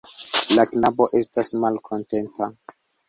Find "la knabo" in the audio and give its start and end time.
0.59-1.07